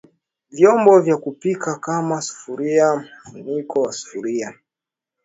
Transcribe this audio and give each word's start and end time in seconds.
vyombo 0.51 1.01
vya 1.01 1.17
kupika 1.17 1.75
kama 1.75 2.21
Sufuria 2.21 3.05
mfuniko 3.25 3.81
wa 3.81 3.91
sufuria 3.93 4.53